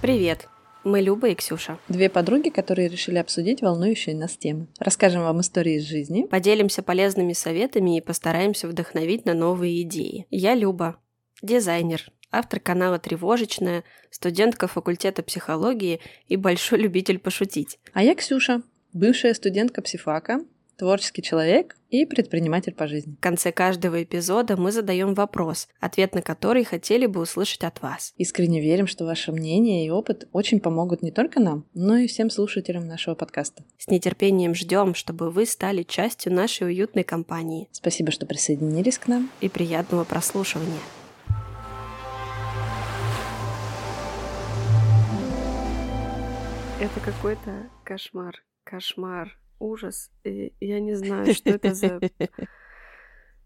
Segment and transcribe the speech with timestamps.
[0.00, 0.46] Привет!
[0.84, 1.80] Мы Люба и Ксюша.
[1.88, 4.68] Две подруги, которые решили обсудить волнующие нас темы.
[4.78, 6.22] Расскажем вам истории из жизни.
[6.22, 10.28] Поделимся полезными советами и постараемся вдохновить на новые идеи.
[10.30, 11.00] Я Люба,
[11.42, 13.82] дизайнер, автор канала «Тревожечная»,
[14.12, 17.80] студентка факультета психологии и большой любитель пошутить.
[17.92, 18.62] А я Ксюша,
[18.92, 20.44] бывшая студентка психфака,
[20.78, 23.16] творческий человек и предприниматель по жизни.
[23.16, 28.14] В конце каждого эпизода мы задаем вопрос, ответ на который хотели бы услышать от вас.
[28.16, 32.30] Искренне верим, что ваше мнение и опыт очень помогут не только нам, но и всем
[32.30, 33.64] слушателям нашего подкаста.
[33.76, 37.68] С нетерпением ждем, чтобы вы стали частью нашей уютной компании.
[37.72, 39.30] Спасибо, что присоединились к нам.
[39.40, 40.78] И приятного прослушивания.
[46.80, 50.10] Это какой-то кошмар, кошмар ужас.
[50.24, 52.00] И я не знаю, что это за...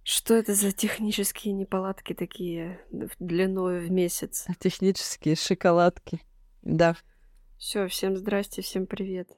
[0.05, 2.81] Что это за технические неполадки такие
[3.21, 4.47] длиной в месяц?
[4.59, 6.21] Технические шоколадки.
[6.63, 6.97] Да.
[7.57, 9.29] Все, всем здрасте, всем привет.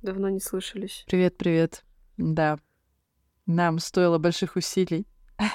[0.00, 1.04] Давно не слышались.
[1.06, 1.84] Привет, привет.
[2.16, 2.58] Да.
[3.44, 5.06] Нам стоило больших усилий.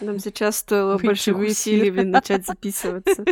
[0.01, 3.25] Нам сейчас стоило больших усилий начать записываться.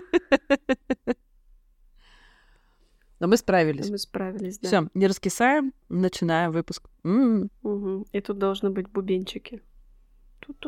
[3.19, 3.89] Но мы справились.
[3.89, 4.67] Мы справились, да.
[4.67, 6.89] Все, не раскисаем, начинаем выпуск.
[7.03, 7.49] М-м.
[7.63, 8.07] Угу.
[8.13, 9.61] И тут должны быть бубенчики.
[10.47, 10.61] Ну,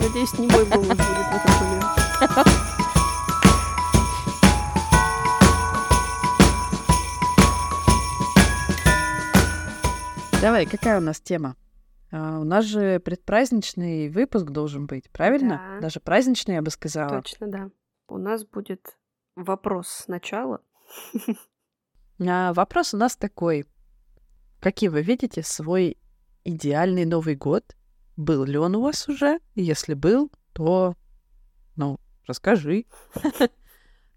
[0.00, 1.84] надеюсь, не мой голос будет в этом момент.
[10.40, 11.56] Давай, какая у нас тема?
[12.10, 15.60] А, у нас же предпраздничный выпуск должен быть, правильно?
[15.74, 15.80] Да.
[15.82, 17.20] Даже праздничный, я бы сказала.
[17.20, 17.70] Точно, да.
[18.08, 18.96] У нас будет
[19.36, 20.60] вопрос сначала.
[22.24, 23.66] А вопрос у нас такой.
[24.60, 25.96] Какие вы видите свой
[26.44, 27.74] идеальный Новый год?
[28.16, 29.40] Был ли он у вас уже?
[29.56, 30.94] Если был, то,
[31.74, 32.84] ну, расскажи.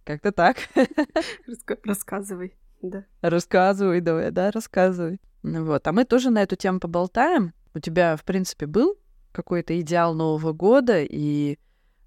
[0.04, 0.58] Как-то так.
[1.84, 3.06] Рассказывай, да.
[3.22, 5.20] Рассказывай, давай, да, рассказывай.
[5.42, 7.54] Вот, а мы тоже на эту тему поболтаем.
[7.74, 8.98] У тебя, в принципе, был
[9.32, 11.58] какой-то идеал Нового года, и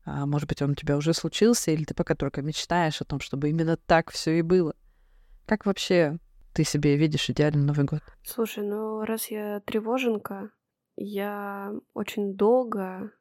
[0.08, 3.20] а, может быть, он у тебя уже случился, или ты пока только мечтаешь о том,
[3.20, 4.74] чтобы именно так все и было.
[5.46, 6.18] Как вообще
[6.54, 8.00] ты себе видишь идеальный Новый год?
[8.24, 10.50] Слушай, ну раз я тревоженка,
[10.96, 13.12] я очень долго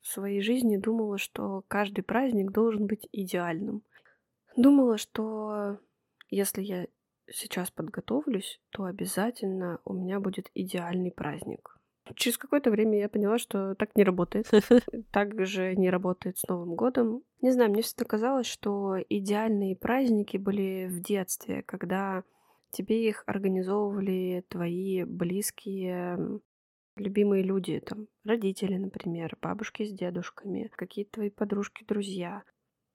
[0.00, 3.82] в своей жизни думала, что каждый праздник должен быть идеальным.
[4.56, 5.78] Думала, что
[6.28, 6.86] если я
[7.28, 11.76] сейчас подготовлюсь, то обязательно у меня будет идеальный праздник.
[12.16, 14.50] Через какое-то время я поняла, что так не работает.
[15.12, 17.22] Так же не работает с Новым годом.
[17.40, 22.22] Не знаю, мне всегда казалось, что идеальные праздники были в детстве, когда
[22.70, 26.40] тебе их организовывали твои близкие
[26.96, 32.42] любимые люди, там, родители, например, бабушки с дедушками, какие-то твои подружки, друзья.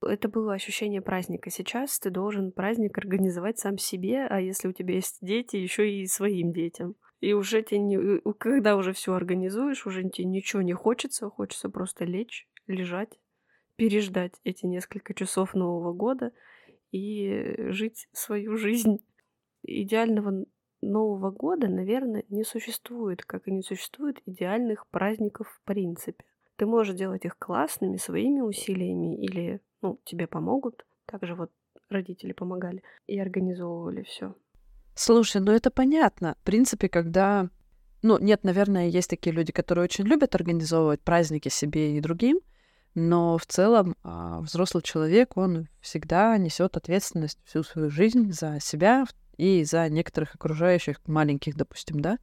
[0.01, 1.49] Это было ощущение праздника.
[1.49, 6.05] Сейчас ты должен праздник организовать сам себе, а если у тебя есть дети, еще и
[6.05, 6.95] своим детям.
[7.25, 8.19] И уже тебе не...
[8.33, 13.19] Когда уже все организуешь, уже тебе ничего не хочется, хочется просто лечь, лежать,
[13.77, 16.33] переждать эти несколько часов Нового года
[16.91, 19.03] и жить свою жизнь.
[19.63, 20.45] Идеального
[20.81, 26.23] Нового года, наверное, не существует, как и не существует идеальных праздников в принципе.
[26.57, 30.85] Ты можешь делать их классными своими усилиями или, ну, тебе помогут.
[31.07, 31.51] Также вот
[31.89, 34.35] родители помогали и организовывали все.
[34.95, 36.35] Слушай, ну это понятно.
[36.41, 37.49] В принципе, когда...
[38.01, 42.39] Ну, нет, наверное, есть такие люди, которые очень любят организовывать праздники себе и другим,
[42.93, 49.05] но в целом а, взрослый человек, он всегда несет ответственность всю свою жизнь за себя
[49.37, 52.19] и за некоторых окружающих маленьких, допустим, да?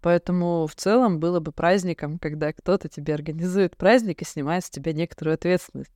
[0.00, 4.92] Поэтому в целом было бы праздником, когда кто-то тебе организует праздник и снимает с тебя
[4.92, 5.92] некоторую ответственность.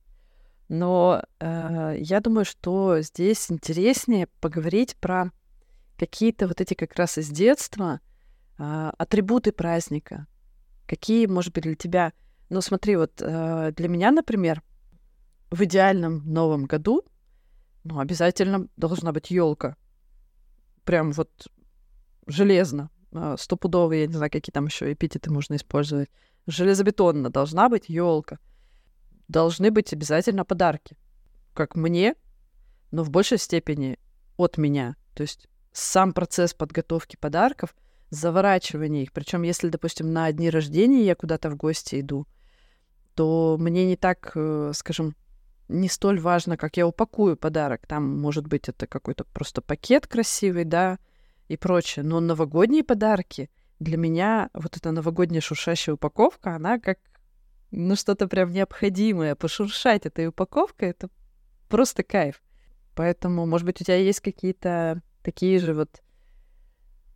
[0.67, 5.31] Но э, я думаю, что здесь интереснее поговорить про
[5.97, 7.99] какие-то вот эти как раз из детства
[8.57, 10.27] а, атрибуты праздника.
[10.87, 12.13] Какие, может быть, для тебя...
[12.49, 14.61] Ну, смотри, вот а, для меня, например,
[15.49, 17.03] в идеальном Новом году,
[17.83, 19.75] ну, обязательно должна быть елка.
[20.83, 21.47] Прям вот
[22.27, 26.09] железно, а, стопудово, я не знаю, какие там еще эпитеты можно использовать.
[26.47, 28.39] Железобетонно должна быть елка.
[29.27, 30.97] Должны быть обязательно подарки.
[31.53, 32.15] Как мне,
[32.91, 33.97] но в большей степени
[34.37, 34.95] от меня.
[35.13, 37.75] То есть сам процесс подготовки подарков,
[38.11, 39.11] заворачивание их.
[39.11, 42.27] Причем, если, допустим, на дни рождения я куда-то в гости иду,
[43.15, 45.15] то мне не так, э, скажем,
[45.67, 47.87] не столь важно, как я упакую подарок.
[47.87, 50.99] Там, может быть, это какой-то просто пакет красивый, да,
[51.47, 52.03] и прочее.
[52.03, 53.49] Но новогодние подарки
[53.79, 56.99] для меня, вот эта новогодняя шуршащая упаковка, она как,
[57.71, 59.35] ну, что-то прям необходимое.
[59.35, 61.09] Пошуршать этой упаковкой, это
[61.67, 62.41] просто кайф.
[62.95, 66.01] Поэтому, может быть, у тебя есть какие-то такие же вот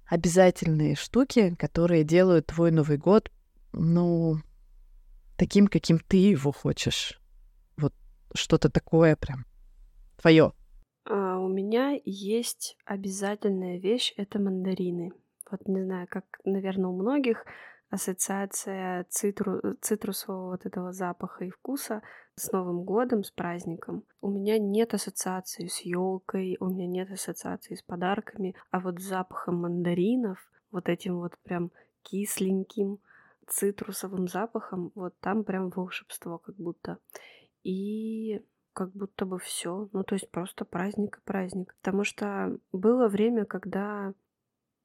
[0.06, 3.32] обязательные штуки, которые делают твой Новый год,
[3.74, 4.38] ну,
[5.38, 7.20] таким, каким ты его хочешь.
[7.78, 7.94] Вот
[8.34, 9.46] что-то такое прям
[10.20, 10.54] твое.
[11.06, 15.12] А, у меня есть обязательная вещь— это мандарины.
[15.52, 17.46] Вот не знаю, как, наверное, у многих
[17.90, 22.02] ассоциация цитру, цитрусового вот этого запаха и вкуса
[22.36, 24.04] с Новым годом, с праздником.
[24.22, 29.04] У меня нет ассоциации с елкой, у меня нет ассоциации с подарками, а вот с
[29.04, 30.40] запахом мандаринов,
[30.72, 31.72] вот этим вот прям
[32.04, 33.00] кисленьким
[33.48, 36.98] цитрусовым запахом, вот там прям волшебство как будто.
[37.64, 38.42] И
[38.74, 39.90] как будто бы все.
[39.92, 41.76] Ну, то есть просто праздник и праздник.
[41.82, 44.14] Потому что было время, когда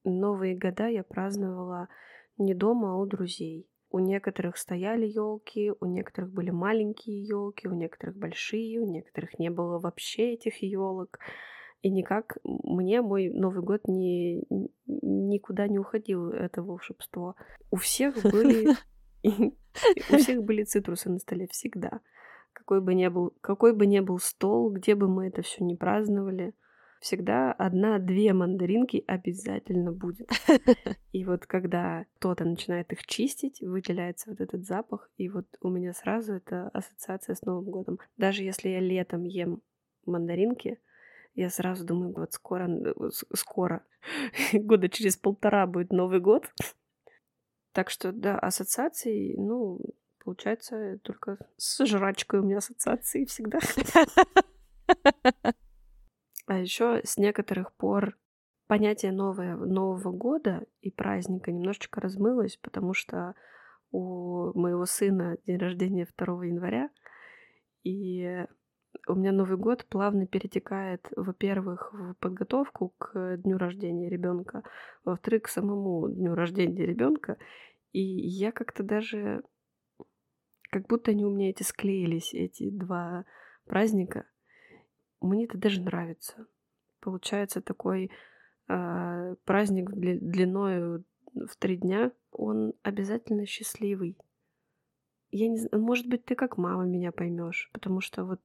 [0.04, 1.88] Новые года я праздновала
[2.38, 3.68] не дома, а у друзей.
[3.90, 9.50] У некоторых стояли елки, у некоторых были маленькие елки, у некоторых большие, у некоторых не
[9.50, 11.18] было вообще этих елок.
[11.82, 14.44] И никак мне мой Новый год не,
[14.86, 17.34] никуда не уходил, это волшебство.
[17.70, 18.68] У всех были
[20.10, 22.00] у всех были цитрусы на столе всегда.
[22.52, 25.74] Какой бы ни был, какой бы ни был стол, где бы мы это все не
[25.74, 26.54] праздновали,
[27.02, 30.30] всегда одна-две мандаринки обязательно будет.
[31.12, 35.92] И вот когда кто-то начинает их чистить, выделяется вот этот запах, и вот у меня
[35.92, 37.98] сразу это ассоциация с Новым годом.
[38.16, 39.60] Даже если я летом ем
[40.06, 40.80] мандаринки,
[41.34, 42.70] я сразу думаю, вот скоро,
[43.34, 43.84] скоро,
[44.52, 46.52] года через полтора будет Новый год.
[47.72, 49.80] Так что, да, ассоциации, ну,
[50.24, 53.58] получается, только с жрачкой у меня ассоциации всегда.
[56.52, 58.18] А еще с некоторых пор
[58.66, 63.34] понятие новое, Нового года и праздника немножечко размылось, потому что
[63.90, 66.90] у моего сына день рождения 2 января,
[67.84, 68.44] и
[69.08, 74.62] у меня Новый год плавно перетекает, во-первых, в подготовку к дню рождения ребенка,
[75.06, 77.38] во-вторых, к самому дню рождения ребенка.
[77.92, 79.42] И я как-то даже,
[80.70, 83.24] как будто они у меня эти склеились, эти два
[83.64, 84.26] праздника.
[85.22, 86.46] Мне это даже нравится.
[87.00, 88.10] Получается такой
[88.68, 91.04] э, праздник длиной
[91.34, 94.16] в три дня, он обязательно счастливый.
[95.30, 98.40] Я не знаю, может быть, ты как мама меня поймешь, потому что вот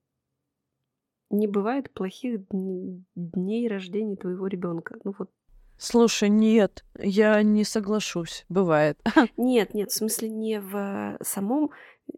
[1.29, 4.97] не бывает плохих дней рождения твоего ребенка.
[5.03, 5.29] Ну вот.
[5.77, 8.45] Слушай, нет, я не соглашусь.
[8.49, 8.99] Бывает.
[9.37, 11.69] Нет, нет, в смысле не в самом,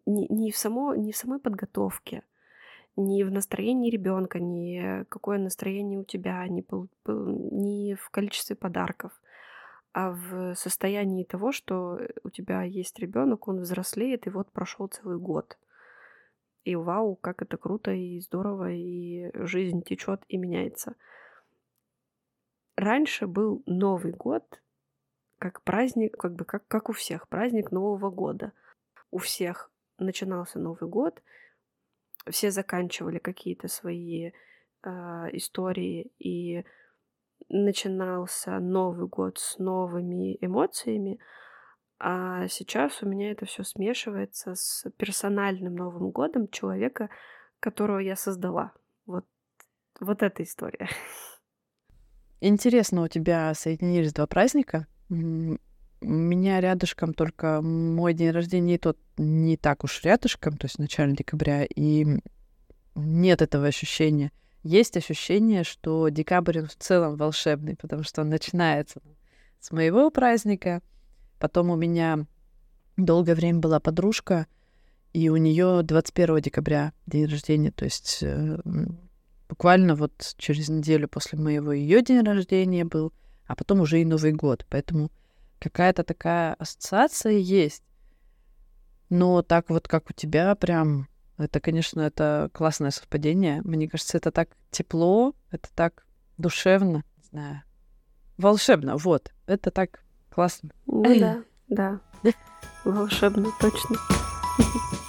[0.05, 2.23] не, не в само, не в самой подготовке,
[2.95, 6.65] не в настроении ребенка, не какое настроение у тебя, не,
[7.07, 9.11] не в количестве подарков,
[9.93, 15.17] а в состоянии того, что у тебя есть ребенок, он взрослеет, и вот прошел целый
[15.17, 15.57] год.
[16.63, 20.95] И вау, как это круто и здорово, и жизнь течет и меняется.
[22.75, 24.61] Раньше был Новый год,
[25.39, 28.51] как праздник, как бы как, как у всех, праздник Нового года.
[29.09, 31.23] У всех начинался Новый год,
[32.31, 34.89] все заканчивали какие-то свои э,
[35.33, 36.63] истории и
[37.49, 41.19] начинался Новый год с новыми эмоциями,
[41.99, 47.09] а сейчас у меня это все смешивается с персональным Новым годом человека,
[47.59, 48.71] которого я создала.
[49.05, 49.25] Вот,
[49.99, 50.87] вот эта история.
[52.39, 54.87] Интересно, у тебя соединились два праздника.
[56.01, 60.77] У меня рядышком только мой день рождения, и тот не так уж рядышком, то есть
[60.77, 62.05] в начале декабря, и
[62.95, 64.31] нет этого ощущения.
[64.63, 69.01] Есть ощущение, что декабрь в целом волшебный, потому что он начинается
[69.59, 70.81] с моего праздника,
[71.37, 72.25] потом у меня
[72.97, 74.47] долгое время была подружка,
[75.13, 78.59] и у нее 21 декабря день рождения, то есть э,
[79.49, 83.11] буквально вот через неделю после моего ее день рождения был,
[83.47, 85.09] а потом уже и Новый год, поэтому
[85.59, 87.83] какая-то такая ассоциация есть.
[89.09, 93.61] Но так вот, как у тебя, прям, это, конечно, это классное совпадение.
[93.63, 96.05] Мне кажется, это так тепло, это так
[96.37, 97.63] душевно, не знаю,
[98.37, 99.31] волшебно, вот.
[99.45, 100.69] Это так классно.
[100.85, 101.99] Ну да, да.
[102.83, 103.97] Волшебно, точно.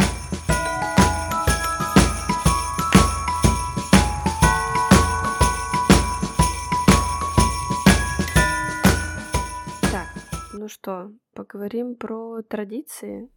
[10.60, 13.30] Ну что, поговорим про традиции?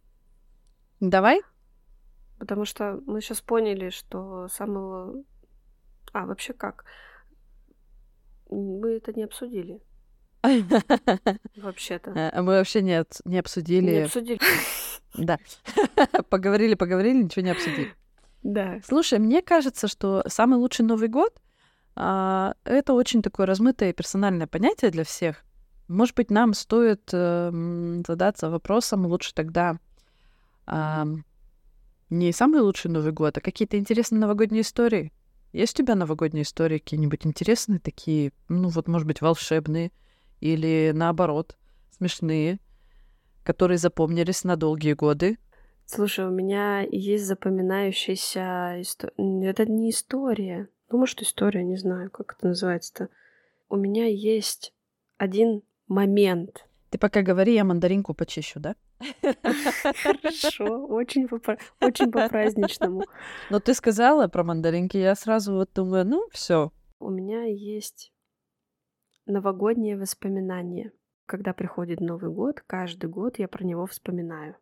[1.00, 1.40] Давай.
[2.38, 5.24] Потому что мы сейчас поняли, что самого...
[6.12, 6.84] А, вообще как?
[8.50, 9.80] Мы это не обсудили.
[11.56, 12.12] Вообще-то.
[12.14, 13.90] А мы вообще нет, не обсудили.
[13.90, 14.40] Не обсудили.
[15.14, 15.38] Да.
[16.28, 17.94] Поговорили, поговорили, ничего не обсудили.
[18.42, 18.80] Да.
[18.84, 21.40] Слушай, мне кажется, что самый лучший Новый год
[21.96, 25.42] а, это очень такое размытое персональное понятие для всех.
[25.88, 29.78] Может быть, нам стоит э, задаться вопросом лучше тогда
[30.66, 31.04] э,
[32.10, 35.12] не самый лучший Новый год, а какие-то интересные новогодние истории.
[35.52, 39.92] Есть у тебя новогодние истории какие-нибудь интересные такие, ну вот, может быть, волшебные
[40.40, 41.56] или наоборот,
[41.90, 42.58] смешные,
[43.44, 45.38] которые запомнились на долгие годы?
[45.86, 49.50] Слушай, у меня есть запоминающаяся история.
[49.50, 50.68] Это не история.
[50.90, 53.10] Ну, может, история, не знаю, как это называется-то.
[53.68, 54.72] У меня есть
[55.18, 56.66] один момент.
[56.90, 58.76] Ты пока говори, я мандаринку почищу, да?
[60.02, 63.02] Хорошо, очень по, очень по-праздничному.
[63.50, 66.70] Но ты сказала про мандаринки, я сразу вот думаю, ну, все.
[67.00, 68.12] У меня есть
[69.26, 70.92] новогодние воспоминания.
[71.26, 74.56] Когда приходит Новый год, каждый год я про него вспоминаю.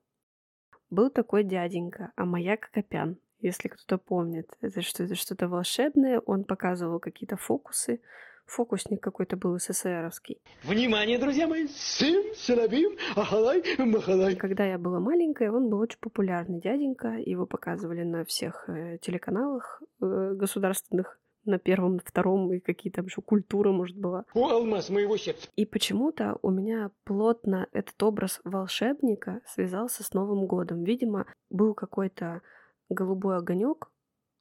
[0.91, 4.49] Был такой дяденька, а моя Копян, если кто-то помнит.
[4.61, 8.00] Это что-то что волшебное, он показывал какие-то фокусы,
[8.47, 10.41] фокусник какой-то был СССРовский.
[10.65, 11.67] Внимание, друзья мои!
[11.69, 14.37] Сим, силабим, ахалай, махалай.
[14.37, 17.17] Когда я была маленькая, он был очень популярный дяденька.
[17.25, 23.07] Его показывали на всех э, телеканалах э, государственных на первом, на втором, и какие там
[23.07, 24.25] еще культура, может, была.
[24.35, 25.49] О, алмаз моего сердца!
[25.57, 30.85] И почему-то у меня плотно этот образ волшебника связался с Новым годом.
[30.85, 32.43] Видимо, был какой-то
[32.89, 33.91] голубой огонек,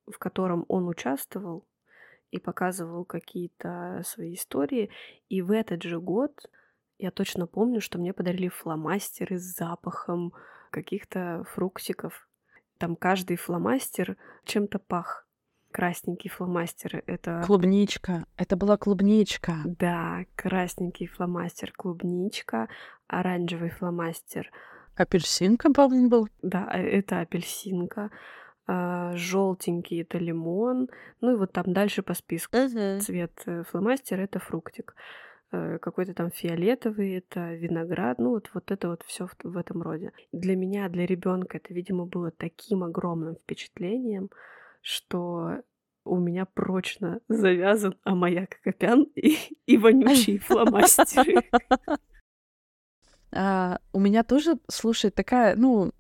[0.06, 1.66] в котором он участвовал,
[2.32, 4.90] и показывал какие-то свои истории.
[5.30, 6.50] И в этот же год
[6.98, 10.34] я точно помню, что мне подарили фломастеры с запахом
[10.72, 12.28] каких-то фруктиков.
[12.78, 15.28] Там каждый фломастер чем-то пах.
[15.72, 17.44] Красненький фломастер— это...
[17.46, 18.26] Клубничка.
[18.36, 19.58] Это была клубничка.
[19.66, 22.68] Да, красненький фломастер— клубничка,
[23.08, 24.52] оранжевый фломастер—
[24.96, 26.30] Апельсинка, по-моему, был.
[26.42, 28.12] Да, э, это апельсинка
[29.16, 32.58] желтенький это лимон, ну и вот там дальше по списку.
[32.58, 33.00] Uh-huh.
[33.00, 34.96] Цвет э, фломастер это фруктик.
[35.54, 39.82] Э, какой-то там фиолетовый, это виноград, ну вот, вот это вот все в, в этом
[39.82, 40.14] роде.
[40.32, 44.30] Для меня, для ребенка это, видимо, было таким огромным впечатлением,
[44.82, 45.58] что
[46.06, 51.44] у меня прочно завязан Амаяк Копян и, и вонючие фломастеры.
[53.34, 55.94] А, у меня тоже, слушай, такая, ну,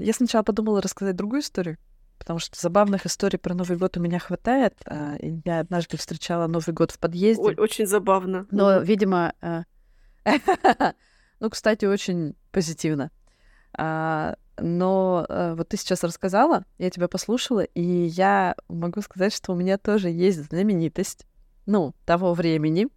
[0.00, 1.76] я сначала подумала рассказать другую историю,
[2.18, 4.74] потому что забавных историй про Новый год у меня хватает.
[4.86, 7.42] А, я однажды встречала Новый год в подъезде.
[7.42, 8.46] Очень забавно.
[8.50, 9.64] Но, видимо, а,
[11.40, 13.10] ну, кстати, очень позитивно.
[13.76, 19.54] А, но вот ты сейчас рассказала, я тебя послушала, и я могу сказать, что у
[19.54, 21.26] меня тоже есть знаменитость,
[21.64, 22.88] ну, того времени,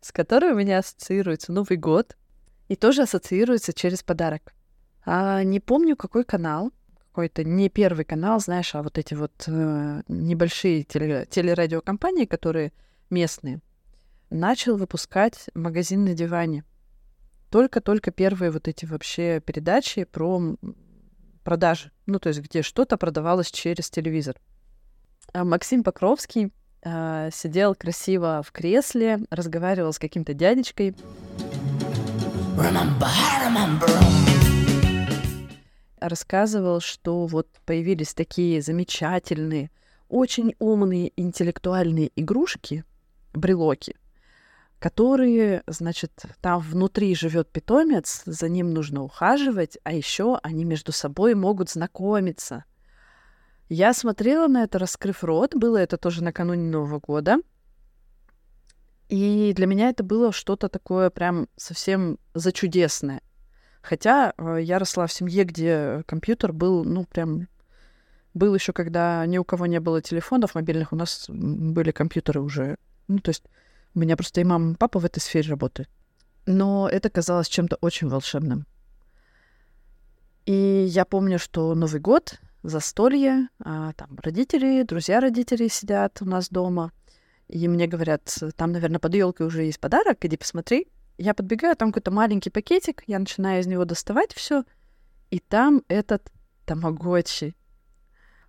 [0.00, 2.16] с которой у меня ассоциируется Новый год,
[2.68, 4.54] и тоже ассоциируется через подарок.
[5.04, 6.72] А, не помню, какой канал,
[7.12, 12.72] какой-то не первый канал, знаешь, а вот эти вот э, небольшие теле, телерадиокомпании, которые
[13.10, 13.60] местные,
[14.30, 16.64] начал выпускать магазин на диване.
[17.50, 20.56] Только-только первые вот эти вообще передачи про
[21.44, 21.90] продажи.
[22.06, 24.36] Ну, то есть где что-то продавалось через телевизор.
[25.34, 26.50] А Максим Покровский
[26.82, 30.94] э, сидел красиво в кресле, разговаривал с каким-то дядечкой.
[32.56, 33.10] Remember,
[33.44, 34.41] remember
[36.08, 39.70] рассказывал, что вот появились такие замечательные,
[40.08, 42.84] очень умные интеллектуальные игрушки,
[43.32, 43.96] брелоки,
[44.78, 51.34] которые, значит, там внутри живет питомец, за ним нужно ухаживать, а еще они между собой
[51.34, 52.64] могут знакомиться.
[53.68, 57.38] Я смотрела на это, раскрыв рот, было это тоже накануне Нового года.
[59.08, 63.22] И для меня это было что-то такое прям совсем зачудесное.
[63.82, 67.48] Хотя э, я росла в семье, где компьютер был, ну, прям
[68.32, 72.76] был еще, когда ни у кого не было телефонов мобильных, у нас были компьютеры уже.
[73.08, 73.44] Ну, то есть
[73.94, 75.90] у меня просто и мама, и папа в этой сфере работают.
[76.46, 78.66] Но это казалось чем-то очень волшебным.
[80.46, 86.48] И я помню, что Новый год, застолье, а, там родители, друзья родителей сидят у нас
[86.48, 86.92] дома.
[87.48, 90.88] И мне говорят, там, наверное, под елкой уже есть подарок, иди посмотри.
[91.18, 94.64] Я подбегаю, там какой-то маленький пакетик, я начинаю из него доставать все,
[95.30, 96.30] и там этот
[96.66, 97.54] тамагочи.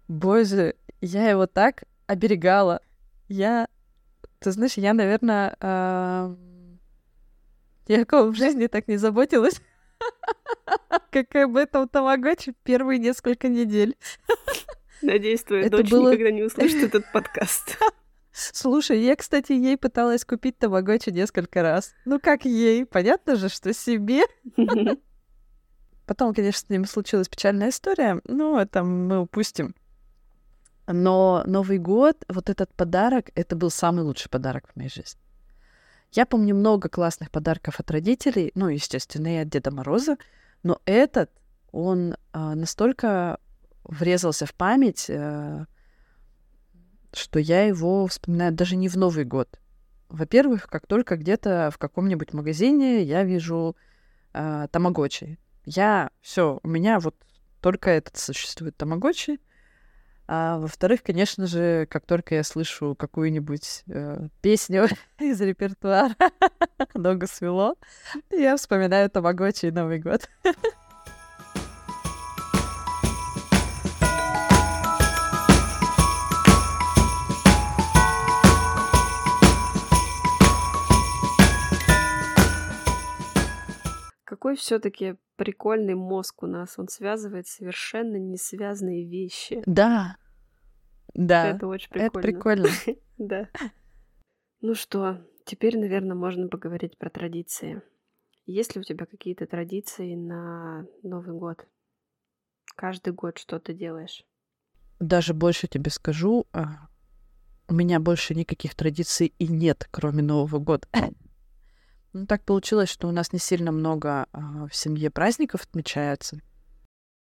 [0.07, 2.81] Боже, я его так оберегала.
[3.27, 3.67] Я,
[4.39, 6.35] ты знаешь, я, наверное, э...
[7.87, 9.61] я в жизни так не заботилась,
[11.11, 13.97] как об этом тамагочи первые несколько недель.
[15.01, 17.77] Надеюсь, твоя дочь никогда не услышит этот подкаст.
[18.33, 21.93] Слушай, я, кстати, ей пыталась купить тамагочи несколько раз.
[22.05, 22.85] Ну как ей?
[22.85, 24.23] Понятно же, что себе.
[26.07, 29.75] Потом, конечно, с ним случилась печальная история, но это мы упустим.
[30.87, 35.21] Но Новый год, вот этот подарок, это был самый лучший подарок в моей жизни.
[36.11, 40.17] Я помню много классных подарков от родителей, ну, естественно, и от Деда Мороза,
[40.61, 41.31] но этот,
[41.71, 43.39] он а, настолько
[43.83, 45.65] врезался в память, а,
[47.15, 49.59] что я его вспоминаю даже не в Новый год.
[50.09, 53.75] Во-первых, как только где-то в каком-нибудь магазине я вижу
[54.33, 55.39] а, тамагочи.
[55.65, 57.15] Я все, у меня вот
[57.61, 59.39] только этот существует тамагочи.
[60.27, 64.87] А во-вторых, конечно же, как только я слышу какую-нибудь э, песню
[65.19, 66.15] из репертуара
[66.93, 67.75] «Ногу свело»,
[68.31, 70.29] я вспоминаю Тамагочи и Новый год.
[84.43, 86.77] Какой все-таки прикольный мозг у нас.
[86.77, 89.63] Он связывает совершенно не связанные вещи.
[89.65, 90.17] Да,
[91.13, 91.51] да.
[91.51, 92.09] Это очень прикольно.
[92.09, 92.67] Это прикольно.
[93.17, 93.47] Да.
[94.59, 97.83] Ну что, теперь, наверное, можно поговорить про традиции.
[98.45, 101.65] Есть ли у тебя какие-то традиции на Новый год?
[102.75, 104.25] Каждый год что ты делаешь?
[104.99, 106.89] Даже больше тебе скажу, а,
[107.69, 110.85] у меня больше никаких традиций и нет, кроме Нового года.
[112.13, 116.37] Ну, так получилось, что у нас не сильно много а, в семье праздников отмечается.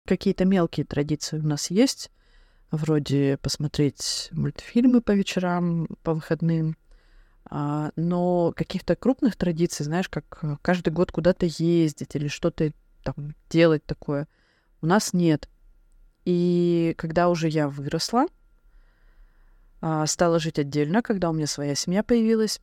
[0.04, 2.10] Какие-то мелкие традиции у нас есть,
[2.72, 6.76] вроде посмотреть мультфильмы по вечерам, по выходным.
[7.44, 12.72] А, но каких-то крупных традиций, знаешь, как э, каждый год куда-то ездить или что-то
[13.04, 14.26] там делать такое,
[14.82, 15.48] у нас нет.
[16.24, 18.26] И когда уже я выросла,
[19.80, 22.60] а, стала жить отдельно, когда у меня своя семья появилась,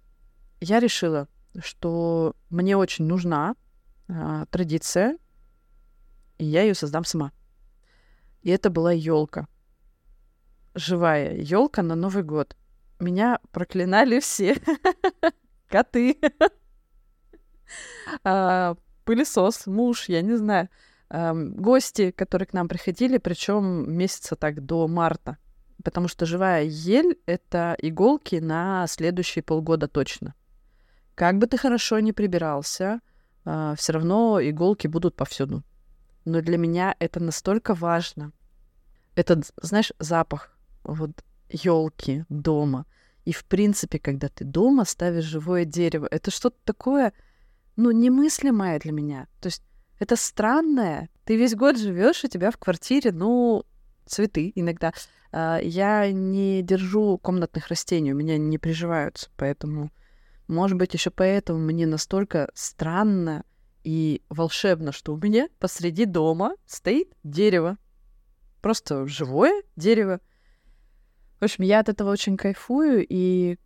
[0.60, 1.28] я решила,
[1.60, 3.56] что мне очень нужна
[4.08, 5.18] а, традиция,
[6.38, 7.32] и я ее создам сама.
[8.44, 9.48] И это была елка
[10.78, 12.56] живая елка на Новый год.
[13.00, 14.58] Меня проклинали все.
[15.68, 16.18] Коты.
[18.24, 20.70] а, пылесос, муж, я не знаю.
[21.10, 25.38] Гости, которые к нам приходили, причем месяца так до марта.
[25.84, 30.34] Потому что живая ель— это иголки на следующие полгода точно.
[31.18, 33.02] Как бы ты хорошо ни прибирался,
[33.44, 35.64] а, все равно иголки будут повсюду.
[36.26, 38.34] Но для меня это настолько важно.
[39.16, 41.10] Этот, знаешь, запах вот
[41.50, 42.86] елки дома.
[43.26, 47.14] И в принципе, когда ты дома ставишь живое дерево, это что-то такое,
[47.78, 49.28] ну, немыслимое для меня.
[49.42, 49.64] То есть
[49.98, 51.10] это странное.
[51.26, 53.64] Ты весь год живешь, у тебя в квартире, ну,
[54.06, 54.94] цветы иногда.
[55.32, 59.90] А, я не держу комнатных растений, у меня не приживаются, поэтому,
[60.48, 63.44] может быть, еще поэтому мне настолько странно
[63.84, 67.78] и волшебно, что у меня посреди дома стоит дерево.
[68.62, 70.20] Просто живое дерево.
[71.40, 73.58] В общем, я от этого очень кайфую, и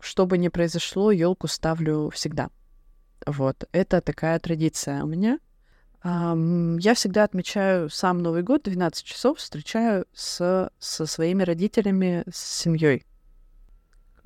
[0.00, 2.50] что бы ни произошло, елку ставлю всегда.
[3.26, 5.40] Вот, это такая традиция у меня.
[6.04, 13.04] Я всегда отмечаю сам Новый год, 12 часов встречаю с, со своими родителями, с семьей.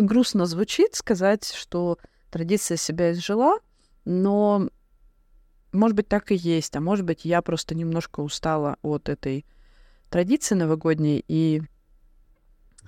[0.04, 1.98] Грустно звучит сказать, что
[2.30, 3.58] традиция себя изжила,
[4.04, 4.68] но,
[5.72, 9.46] может быть, так и есть, а может быть, я просто немножко устала от этой
[10.10, 11.62] традиции новогодней, и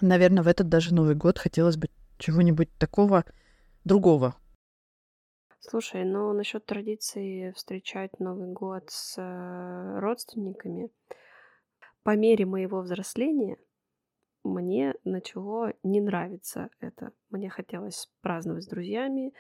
[0.00, 3.24] Наверное, в этот даже Новый год хотелось бы чего-нибудь такого
[3.85, 4.35] другого.
[5.61, 10.90] Слушай, ну насчет традиции встречать Новый год с э, родственниками,
[12.03, 13.57] по мере моего взросления
[14.44, 17.12] мне начало не нравиться это.
[17.30, 19.33] Мне хотелось праздновать с друзьями,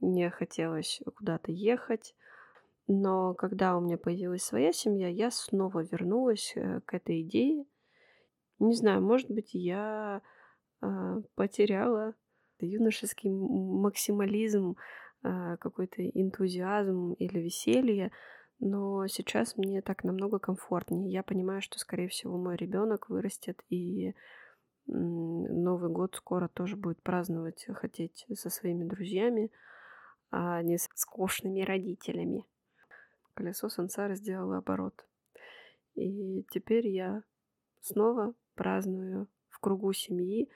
[0.00, 2.14] мне хотелось куда-то ехать.
[2.86, 7.64] Но когда у меня появилась своя семья, я снова вернулась э, к этой идее–
[8.58, 10.20] не знаю, может быть, я
[10.80, 12.14] а, потеряла
[12.60, 14.76] юношеский максимализм,
[15.22, 18.10] а, какой-то энтузиазм или веселье,
[18.58, 21.12] но сейчас мне так намного комфортнее.
[21.12, 24.14] Я понимаю, что, скорее всего, мой ребенок вырастет и
[24.90, 29.52] Новый год скоро тоже будет праздновать, хотеть со своими друзьями,
[30.30, 32.46] а не с скучными родителями.
[33.34, 35.06] Колесо сансары сделало оборот.
[35.94, 37.22] И теперь я
[37.80, 40.48] снова праздную в кругу семьи,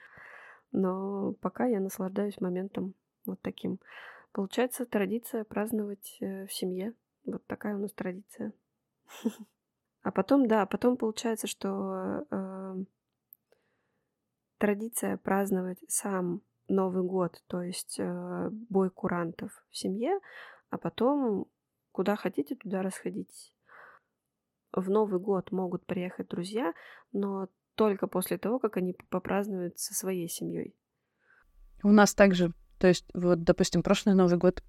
[0.71, 3.79] но пока я наслаждаюсь моментом вот таким.
[4.31, 6.93] Получается традиция праздновать э, в семье.
[7.25, 8.53] Вот такая у нас традиция.
[10.05, 12.52] А потом, да, потом получается, что э,
[14.63, 20.21] традиция праздновать сам Новый год, то есть э, бой курантов в семье,
[20.69, 21.47] а потом
[21.91, 23.53] куда хотите, туда расходитесь.
[24.71, 26.73] В Новый год могут приехать друзья,
[27.11, 30.73] но только после того, как они попразднуют со своей семьей.
[31.83, 34.63] У нас также, то есть, вот, допустим, прошлый Новый год,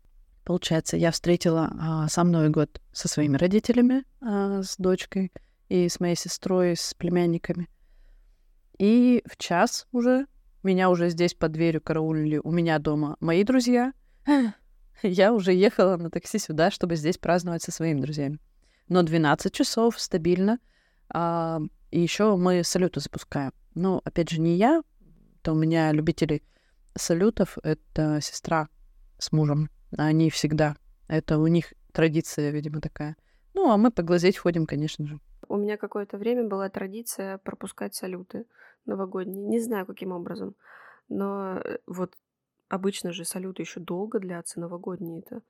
[0.45, 5.33] получается, я встретила а, сам Новый год со своими родителями, а, с дочкой
[5.69, 7.69] и с моей сестрой, с племянниками.
[8.79, 10.27] И в час уже
[10.63, 13.93] меня уже здесь под дверью караулили у меня дома мои друзья.
[15.03, 18.39] Я уже ехала на такси сюда, чтобы здесь праздновать со своими друзьями.
[18.89, 20.59] Но 12 часов стабильно.
[21.11, 21.61] А,
[21.91, 23.53] и еще мы салюты запускаем.
[23.75, 24.83] Ну, опять же, не я,
[25.43, 26.43] то у меня любители
[26.97, 28.69] салютов— это сестра
[29.19, 29.69] с мужем.
[29.97, 30.77] Они всегда.
[31.09, 33.17] Это у них традиция, видимо, такая.
[33.53, 35.21] Ну, а мы поглазеть ходим, конечно же.
[35.49, 38.47] У меня какое-то время была традиция пропускать салюты
[38.87, 39.47] новогодние.
[39.47, 40.55] Не знаю, каким образом.
[41.09, 42.15] Но э, вот
[42.69, 45.43] обычно же салюты еще долго длятся, новогодние-то.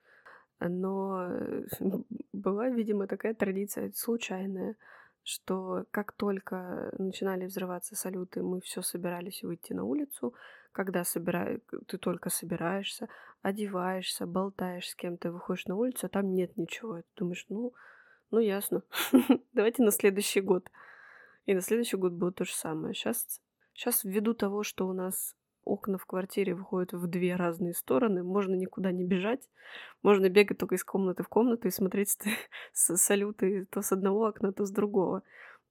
[0.60, 1.64] Но э,
[2.32, 4.76] была, видимо, такая традиция случайная,
[5.22, 10.34] что как только начинали взрываться салюты, мы все собирались выйти на улицу.
[10.72, 11.60] Когда собира...
[11.86, 13.08] ты только собираешься,
[13.42, 16.98] одеваешься, болтаешь с кем-то, выходишь на улицу, а там нет ничего.
[16.98, 17.72] ты думаешь, ну,
[18.34, 18.82] ну ясно,
[19.52, 20.70] давайте на следующий год.
[21.46, 22.94] И на следующий год было то же самое.
[22.94, 23.40] Сейчас,
[23.74, 28.54] сейчас ввиду того, что у нас окна в квартире выходят в две разные стороны, можно
[28.54, 29.48] никуда не бежать,
[30.02, 32.16] можно бегать только из комнаты в комнату и смотреть
[32.72, 35.22] салюты то с одного окна, то с другого.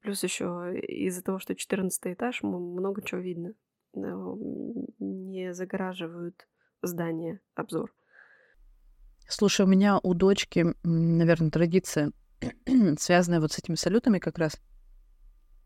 [0.01, 3.53] Плюс еще из-за того, что 14 этаж, много чего видно.
[3.93, 6.47] Не загораживают
[6.81, 7.93] здание, обзор.
[9.27, 12.11] Слушай, у меня у дочки, наверное, традиция,
[12.99, 14.59] связанная вот с этими салютами как раз.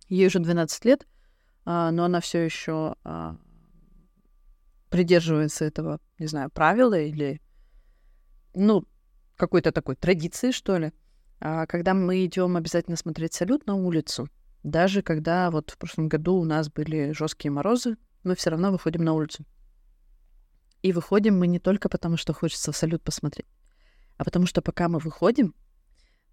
[0.10, 1.06] Ей уже 12 лет,
[1.66, 3.38] а, но она все еще а,
[4.90, 7.42] придерживается этого, не знаю, правила или,
[8.54, 8.86] ну,
[9.36, 10.94] какой-то такой традиции, что ли.
[11.40, 14.30] А когда мы идем обязательно смотреть салют на улицу,
[14.64, 19.04] даже когда вот в прошлом году у нас были жесткие морозы, мы все равно выходим
[19.04, 19.46] на улицу.
[20.82, 23.48] И выходим мы не только потому, что хочется в салют посмотреть,
[24.18, 25.54] а потому что пока мы выходим,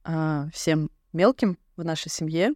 [0.04, 2.54] а, всем мелким в нашей семье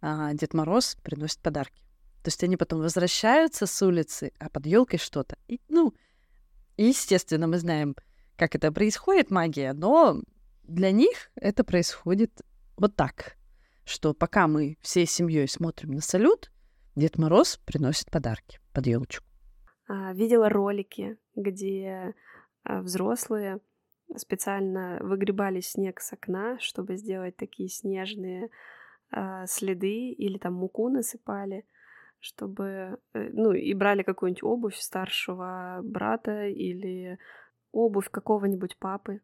[0.00, 1.82] а, Дед Мороз приносит подарки.
[2.22, 5.38] То есть они потом возвращаются с улицы, а под елкой что-то.
[5.48, 5.94] И, ну,
[6.76, 7.96] естественно, мы знаем,
[8.36, 10.20] как это происходит, магия, но
[10.64, 12.42] для них это происходит
[12.76, 13.36] вот так,
[13.84, 16.50] что пока мы всей семьей смотрим на салют,
[16.96, 19.24] Дед Мороз приносит подарки под елочку.
[19.88, 22.14] А, видела ролики, где
[22.64, 23.60] а, взрослые
[24.16, 28.50] специально выгребали снег с окна, чтобы сделать такие снежные
[29.10, 31.64] а, следы, или там муку насыпали
[32.20, 37.18] чтобы, э, ну, и брали какую-нибудь обувь старшего брата или
[37.72, 39.20] обувь какого-нибудь папы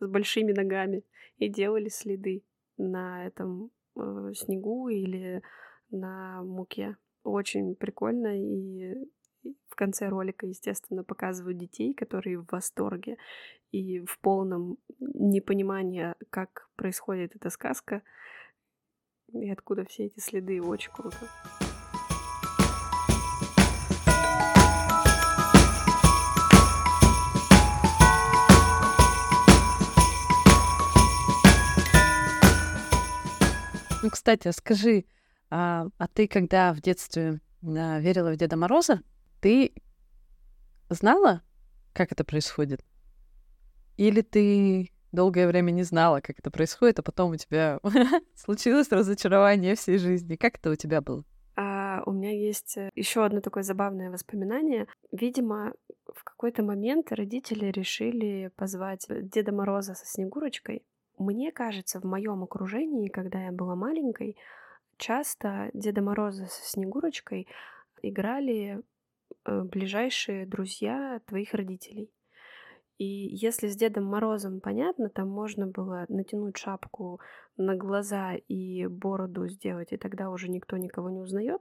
[0.00, 1.04] с большими ногами
[1.38, 2.44] и делали следы
[2.76, 5.42] на этом э, снегу или
[5.90, 6.96] на муке.
[7.22, 8.96] Очень прикольно и
[9.74, 13.16] в конце ролика, естественно, показывают детей, которые в восторге
[13.72, 18.02] и в полном непонимании, как происходит эта сказка
[19.32, 20.62] и откуда все эти следы.
[20.62, 21.16] Очень круто.
[34.04, 35.04] Ну, кстати, скажи,
[35.50, 39.00] а, а ты когда в детстве а, верила в Деда Мороза,
[39.44, 39.74] ты
[40.88, 41.42] знала,
[41.92, 42.82] как это происходит?
[43.98, 47.78] Или ты долгое время не знала, как это происходит, а потом у тебя
[48.34, 50.36] случилось разочарование всей жизни?
[50.36, 51.24] Как это у тебя было?
[51.56, 54.86] А, у меня есть э, еще одно такое забавное воспоминание.
[55.12, 55.74] Видимо,
[56.10, 60.84] в какой-то момент родители решили позвать Деда Мороза со Снегурочкой
[61.16, 64.36] мне кажется, в моем окружении, когда я была маленькой,
[64.96, 67.46] часто Деда Мороза со Снегурочкой
[68.02, 68.82] играли э,
[69.46, 72.10] ближайшие друзья твоих родителей.
[72.96, 77.20] И если с Дедом Морозом понятно, там можно было натянуть шапку
[77.56, 81.60] на глаза и бороду сделать, и тогда уже никто никого не узнает,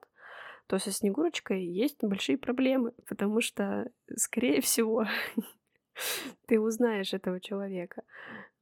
[0.67, 5.06] то со Снегурочкой есть большие проблемы, потому что, скорее всего,
[6.48, 8.04] ты узнаешь этого человека.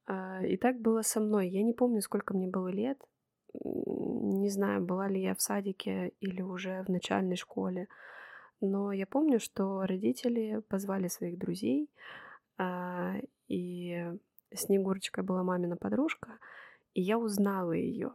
[0.06, 1.48] А, и так было со мной.
[1.48, 2.98] Я не помню, сколько мне было лет.
[3.64, 7.86] Не знаю, была ли я в садике или уже в начальной школе.
[8.62, 11.90] Но я помню, что родители позвали своих друзей,
[12.58, 13.16] а,
[13.48, 14.06] и
[14.54, 16.38] Снегурочка была мамина подружка,
[16.94, 18.14] и я узнала ее.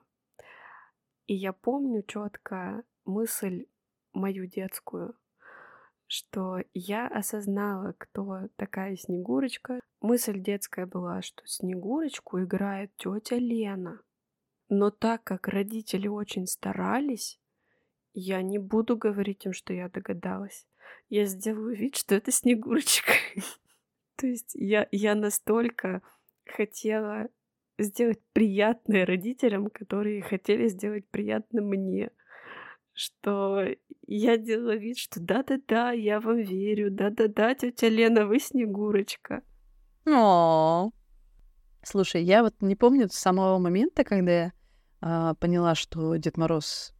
[1.25, 3.65] И я помню четко мысль
[4.13, 5.15] мою детскую,
[6.07, 9.81] что я осознала, кто такая Снегурочка.
[9.99, 13.99] Мысль детская была, что Снегурочку играет тетя Лена.
[14.69, 17.37] Но так как родители очень старались,
[18.19, 20.65] Я не буду говорить им, что я догадалась.
[21.07, 23.11] Я сделаю вид, что это Снегурочка.
[24.15, 26.01] То есть я, я настолько
[26.43, 27.27] хотела
[27.77, 32.09] сделать приятное родителям, которые хотели сделать приятно мне,
[32.91, 33.67] что
[34.07, 39.43] я делала вид, что да-да-да, я вам верю, да-да-да, тетя Лена, вы Снегурочка.
[40.07, 40.89] О,
[41.83, 44.53] слушай, я вот не помню самого момента, когда я
[45.01, 46.96] а, поняла, что Дед Мороз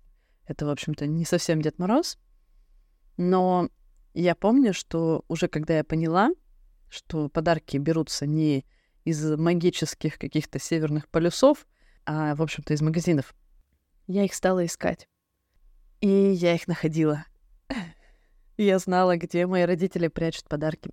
[0.48, 2.18] это, в общем-то, не совсем Дед Мороз,
[3.18, 3.70] но
[4.14, 6.32] я помню, что уже когда я поняла,
[6.90, 8.66] что подарки берутся не
[9.04, 11.68] из магических каких-то северных полюсов,
[12.06, 13.36] а, в общем-то, из магазинов,
[14.08, 15.08] я их стала искать.
[16.00, 17.26] И я их находила.
[18.58, 20.90] Я знала, где мои родители прячут подарки.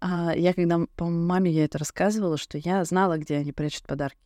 [0.00, 4.18] А я когда, по маме я это рассказывала, что я знала, где они прячут подарки.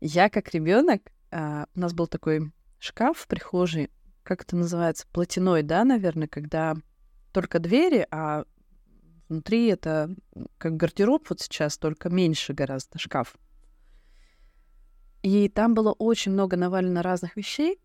[0.00, 3.90] Я как ребенок, а, у нас был такой шкаф в прихожей,
[4.22, 6.76] как это называется, платяной, да, наверное, когда
[7.32, 8.44] только двери, а
[9.28, 10.14] внутри это
[10.58, 13.36] как гардероб вот сейчас, только меньше гораздо шкаф.
[15.22, 17.80] И там было очень много навалено разных вещей,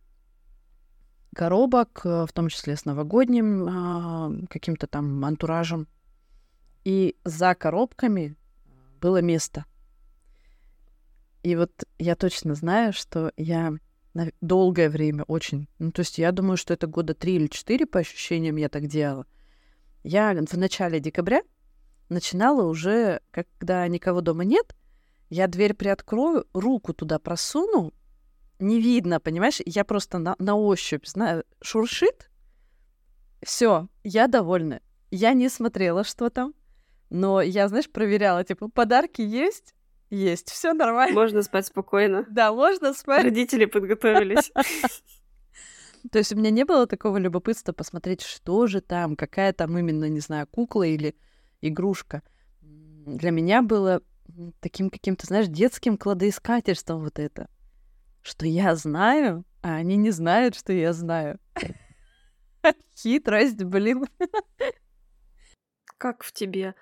[1.33, 5.87] коробок, э, в том числе с новогодним а, каким-то там антуражем.
[6.83, 8.35] И за коробками
[9.01, 9.65] было место.
[11.41, 13.73] И вот я точно знаю, что я
[14.13, 17.85] на долгое время очень, ну то есть я думаю, что это года три или четыре
[17.85, 19.25] по ощущениям я так делала.
[20.03, 21.41] Я в начале декабря
[22.09, 24.75] начинала уже, когда никого дома нет,
[25.29, 27.93] я дверь приоткрою, руку туда просуну,
[28.59, 29.59] не видно, понимаешь?
[29.65, 32.29] Я просто на, на ощупь знаю, шуршит.
[33.41, 34.79] Все, я довольна.
[35.11, 36.53] Я не смотрела, что там.
[37.09, 39.75] Но я, знаешь, проверяла, типа, подарки есть?
[40.13, 41.15] Есть, все нормально.
[41.15, 42.23] Можно спать спокойно.
[42.29, 43.23] Да, можно спать.
[43.23, 44.51] Родители подготовились.
[46.11, 50.07] То есть у меня не было такого любопытства посмотреть, что же там, какая там именно,
[50.07, 51.15] не знаю, кукла или
[51.61, 52.21] игрушка.
[52.61, 54.03] Для меня было
[54.59, 57.49] таким каким-то, знаешь, детским кладоискательством вот это.
[58.21, 61.39] Что я знаю, а они не знают, что я знаю.
[62.95, 64.05] Хитрость, блин.
[65.97, 66.75] Как в тебе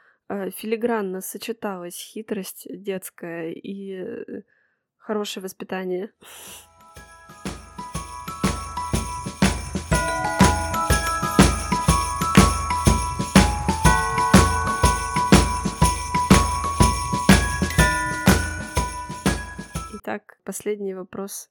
[0.52, 4.42] филигранно сочеталась хитрость детская и э,
[4.98, 6.12] хорошее воспитание?
[19.94, 21.50] Итак, последний вопрос.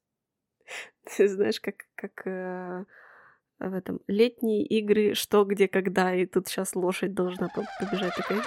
[1.19, 2.85] Знаешь, как, как э,
[3.69, 8.43] в этом летние игры, что, где, когда, и тут сейчас лошадь должна побежать такая.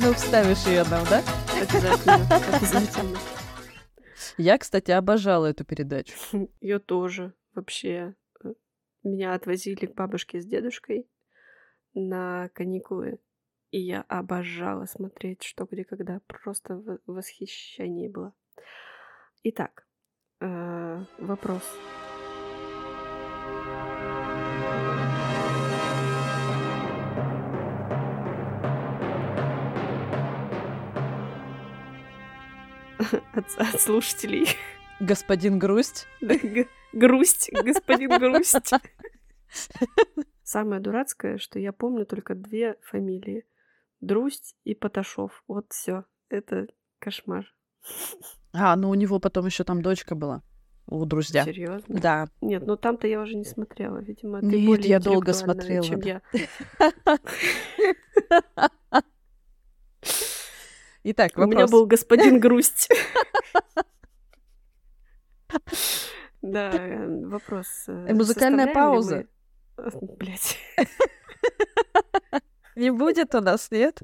[0.00, 1.22] Ну, вставишь ее нам, да?
[1.60, 2.14] Обязательно,
[2.56, 3.18] обязательно.
[4.36, 6.14] Я, кстати, обожала эту передачу.
[6.60, 8.14] Ее тоже вообще.
[8.44, 8.54] э,
[9.02, 11.08] Меня отвозили к бабушке с дедушкой
[11.94, 13.18] на каникулы.
[13.72, 16.20] И я обожала смотреть что, где, когда.
[16.28, 18.32] Просто в восхищении была.
[19.42, 19.87] Итак,
[20.40, 21.62] э, вопрос.
[33.32, 34.46] От, от слушателей.
[35.00, 36.06] Господин Грусть.
[36.92, 38.56] Грусть, господин Грусть.
[40.42, 43.46] Самое дурацкое, что я помню только две фамилии.
[44.00, 45.42] Друсть и Поташов.
[45.46, 46.04] Вот все.
[46.28, 46.66] Это
[46.98, 47.46] кошмар.
[48.58, 50.42] А, ну у него потом еще там дочка была.
[50.86, 51.44] У друзья.
[51.44, 52.00] Серьезно?
[52.00, 52.28] Да.
[52.40, 53.98] Нет, ну там-то я уже не смотрела.
[53.98, 56.22] Видимо, ты Нет, более я долго смотрела, чем я.
[61.04, 61.70] Итак, У меня вопрос.
[61.70, 62.88] был господин Грусть.
[66.42, 67.66] Да, э, вопрос.
[67.88, 69.24] э, Э, музыкальная пауза.
[69.76, 70.56] мы- Блядь.
[72.76, 74.00] Не будет у нас, нет?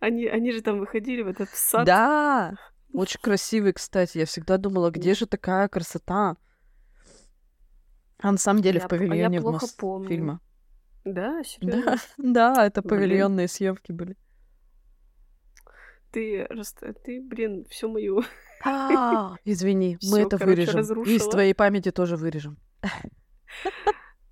[0.00, 1.86] Они, они же там выходили в этот сад.
[1.86, 2.54] Да.
[2.92, 4.18] Очень красивый, кстати.
[4.18, 6.36] Я всегда думала, где же такая красота?
[8.18, 10.08] А на самом деле Я в а павильоне в плохо Мос- помню.
[10.08, 10.40] фильма.
[11.04, 11.96] Да, серьезно?
[12.18, 12.90] Да, да, это Блин.
[12.90, 14.16] павильонные съемки были.
[16.10, 16.46] Ты,
[17.04, 18.22] ты, блин, всю мою...
[19.44, 20.80] Извини, мы это вырежем.
[21.04, 22.58] И из твоей памяти тоже вырежем.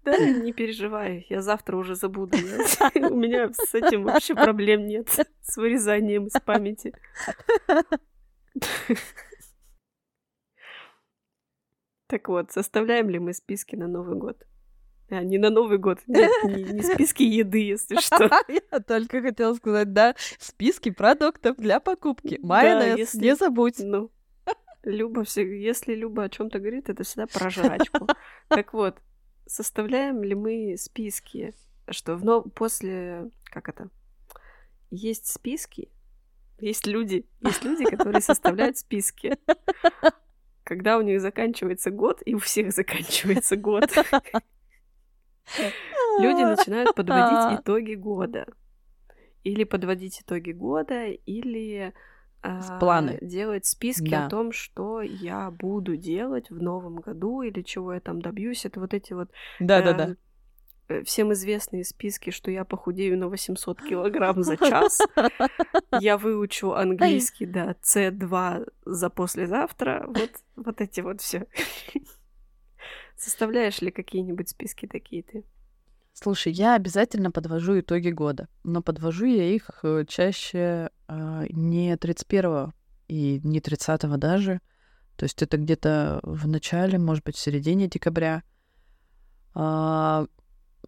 [0.04, 2.36] Да, не переживай, я завтра уже забуду.
[2.94, 5.08] У меня с этим вообще проблем нет.
[5.42, 6.94] С вырезанием из памяти.
[12.08, 14.46] Так вот, составляем ли мы списки на Новый год?
[15.10, 18.30] А, не на Новый год, нет, не, не списки еды, если что.
[18.48, 22.38] Я только хотела сказать, да, списки продуктов для покупки.
[22.42, 23.78] Майонез, не забудь.
[23.78, 24.10] Ну,
[24.84, 28.06] Люба все, если Люба о чем-то говорит, это всегда про жрачку.
[28.48, 28.96] Так вот,
[29.46, 31.54] составляем ли мы списки,
[31.88, 32.42] что в но...
[32.42, 33.90] после, как это,
[34.90, 35.90] есть списки,
[36.60, 39.36] есть люди, есть люди, которые составляют списки.
[40.64, 43.90] Когда у них заканчивается год, и у всех заканчивается год,
[46.18, 48.46] люди начинают подводить итоги года.
[49.44, 51.94] Или подводить итоги года, или
[52.42, 53.18] а, планы.
[53.22, 54.26] делать списки да.
[54.26, 58.64] о том, что я буду делать в новом году или чего я там добьюсь.
[58.64, 60.16] Это вот эти вот да, да, да.
[60.88, 65.00] Э, всем известные списки, что я похудею на 800 килограмм за час.
[66.00, 70.04] Я выучу английский, да, C2 за послезавтра.
[70.06, 71.46] Вот, вот эти вот все.
[73.16, 75.44] Составляешь ли какие-нибудь списки такие ты?
[76.14, 82.72] Слушай, я обязательно подвожу итоги года, но подвожу я их э, чаще э, не 31
[83.08, 84.60] и не 30 даже.
[85.16, 88.42] То есть это где-то в начале, может быть, в середине декабря.
[89.54, 90.26] Э,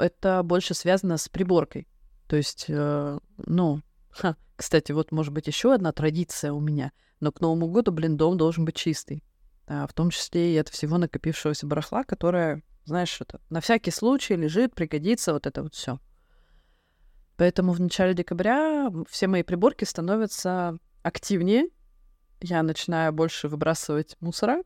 [0.00, 1.86] это больше связано с приборкой.
[2.26, 7.32] То есть, э, ну, ха, кстати, вот может быть еще одна традиция у меня, но
[7.32, 9.22] к Новому году, блин, дом должен быть чистый.
[9.66, 14.34] А, в том числе и от всего накопившегося барахла, которое знаешь, это на всякий случай
[14.34, 16.00] лежит, пригодится, вот это вот все.
[17.36, 21.68] Поэтому в начале декабря все мои приборки становятся активнее.
[22.40, 24.62] Я начинаю больше выбрасывать мусора.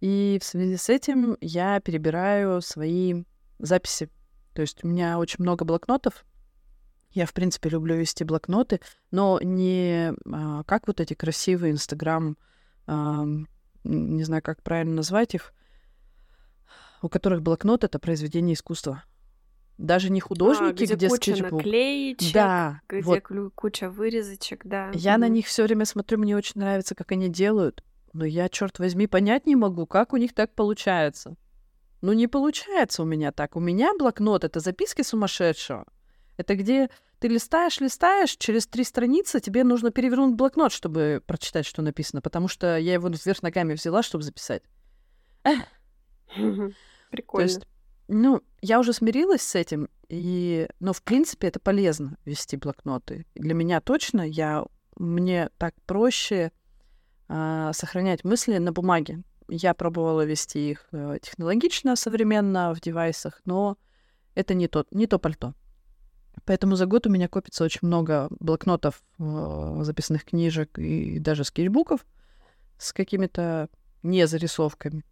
[0.00, 3.24] И в связи с этим я перебираю свои
[3.58, 4.08] записи.
[4.54, 6.24] То есть у меня очень много блокнотов.
[7.12, 12.36] Я, в принципе, люблю вести блокноты, но не а, как вот эти красивые Инстаграм,
[12.86, 13.24] а,
[13.84, 15.52] не знаю, как правильно назвать их,
[17.02, 19.02] у которых блокнот— это произведение искусства.
[19.76, 21.52] Даже не художники, а, где, где куча скетчбук.
[21.52, 23.22] наклеечек, да, где вот.
[23.54, 24.90] куча вырезочек, да.
[24.92, 25.18] Я mm.
[25.18, 27.82] на них все время смотрю, мне очень нравится, как они делают.
[28.12, 31.36] Но я, черт возьми, понять не могу, как у них так получается.
[32.00, 33.56] Ну, не получается у меня так.
[33.56, 35.86] У меня блокнот— это записки сумасшедшего.
[36.36, 41.82] Это где ты листаешь, листаешь, через три страницы тебе нужно перевернуть блокнот, чтобы прочитать, что
[41.82, 44.62] написано, потому что я его вверх ногами взяла, чтобы записать.
[47.10, 47.48] Прикольно.
[47.48, 47.66] То есть,
[48.08, 53.26] ну, я уже смирилась с этим, и, но в принципе это полезно вести блокноты.
[53.34, 54.64] Для меня точно, я
[54.96, 56.52] мне так проще
[57.28, 59.22] э, сохранять мысли на бумаге.
[59.50, 63.76] Я пробовала вести их э, технологично, современно в девайсах, но
[64.34, 65.54] это не то, не то пальто.
[66.44, 72.06] Поэтому за год у меня копится очень много блокнотов, э, записанных книжек и даже скетчбуков
[72.78, 73.68] с какими-то
[74.02, 75.04] не зарисовками.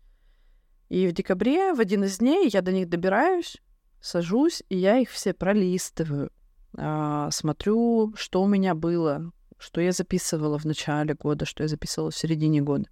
[0.89, 3.61] И в декабре, в один из дней, я до них добираюсь,
[4.01, 6.31] сажусь, и я их все пролистываю,
[6.77, 12.11] а, смотрю, что у меня было, что я записывала в начале года, что я записывала
[12.11, 12.89] в середине года.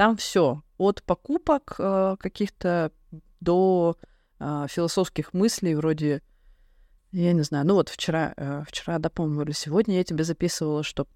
[0.00, 2.90] Там все, от покупок а, каких-то
[3.40, 3.98] до
[4.38, 6.22] а, философских мыслей вроде,
[7.12, 10.82] я не знаю, ну вот вчера, а, вчера, да, по-моему, или сегодня я тебе записывала,
[10.84, 11.06] что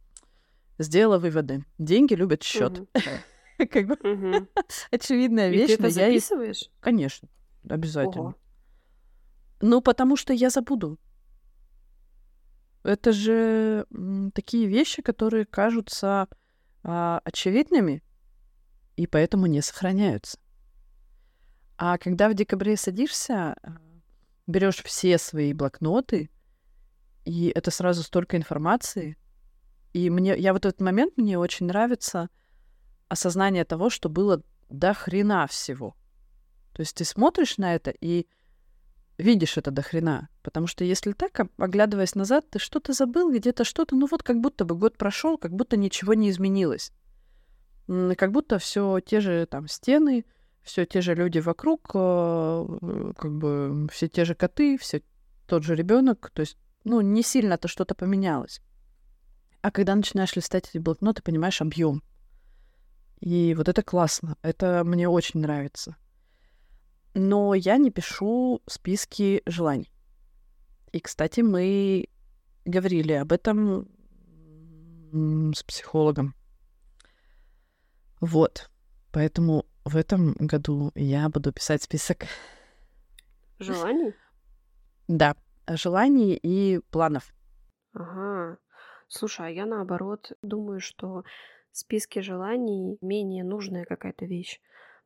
[0.77, 1.65] сделала выводы.
[1.79, 2.87] Деньги любят счет.
[3.57, 3.97] Как бы
[4.91, 5.69] очевидная вещь.
[5.69, 6.71] Ты это записываешь?
[6.81, 7.31] Конечно,
[7.67, 8.35] обязательно.
[9.63, 10.99] Ну, потому что я забуду.
[12.83, 13.87] Это же
[14.35, 16.29] такие вещи, которые кажутся
[16.83, 18.03] а, очевидными
[18.97, 20.39] и поэтому не сохраняются.
[21.77, 23.77] А когда в декабре садишься, а,
[24.47, 26.31] берешь все свои блокноты,
[27.25, 29.17] и это сразу столько информации.
[29.93, 32.29] И мне, я вот этот момент мне очень нравится—
[33.09, 35.97] осознание того, что было до хрена всего.
[36.73, 38.27] То есть ты смотришь на это и
[39.19, 40.29] видишь это до хрена.
[40.43, 44.65] Потому что если так, оглядываясь назад, ты что-то забыл, где-то что-то, ну вот как будто
[44.65, 46.93] бы год прошел, как будто ничего не изменилось.
[47.87, 50.25] Как будто все те же там стены,
[50.63, 55.03] все те же люди вокруг, э, как бы все те же коты, все
[55.47, 56.31] тот же ребенок.
[56.31, 58.61] То есть, ну, не сильно-то что-то поменялось.
[59.61, 62.03] А когда начинаешь листать эти блокноты, понимаешь объем.
[63.21, 64.37] И вот это классно.
[64.43, 65.97] Это мне очень нравится.
[67.15, 69.91] Но я не пишу списки желаний.
[70.93, 72.09] И, кстати, мы
[72.65, 73.89] говорили об этом
[75.13, 76.35] с психологом.
[78.25, 78.71] Вот.
[79.13, 82.25] Поэтому в этом году я буду писать список.
[83.59, 84.15] Желаний?
[85.09, 85.37] Да,
[85.69, 87.35] желаний и планов.
[87.93, 88.57] Ага.
[89.09, 91.25] Слушай, а я наоборот думаю, что
[91.71, 94.59] списке желаний менее нужная какая-то вещь.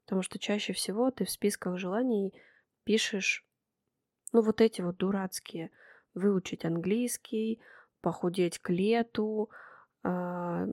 [0.05, 2.33] Потому что чаще всего ты в списках желаний
[2.85, 3.45] пишешь,
[4.33, 5.73] ну, вот эти вот дурацкие.
[6.15, 7.61] Выучить английский,
[8.01, 9.51] похудеть к лету,
[10.05, 10.67] э,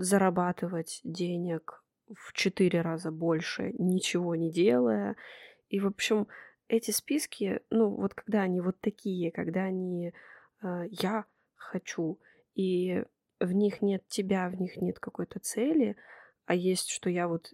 [0.00, 1.82] зарабатывать денег
[2.14, 5.16] в четыре раза больше, ничего не делая.
[5.68, 6.28] И, в общем,
[6.68, 10.12] эти списки, ну, вот когда они вот такие, когда они
[10.62, 11.24] э, «я
[11.54, 12.20] хочу»,
[12.54, 13.04] и
[13.40, 15.96] в них нет тебя, в них нет какой-то цели,
[16.46, 17.52] а есть, что я вот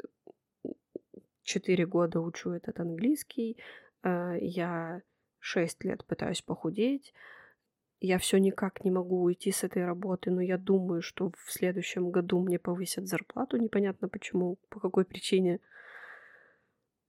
[1.43, 3.59] четыре года учу этот английский,
[4.03, 5.03] э, я
[5.39, 7.13] шесть лет пытаюсь похудеть,
[8.03, 12.11] я все никак не могу уйти с этой работы, но я думаю, что в следующем
[12.11, 15.61] году мне повысят зарплату, непонятно почему, по какой причине.